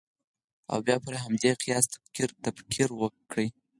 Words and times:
او 0.71 0.77
بیا 0.85 0.97
پر 1.03 1.13
همدې 1.23 1.51
قیاس 1.61 1.85
تا 2.43 2.49
تکفیر 2.57 2.89
کړي. 3.31 3.47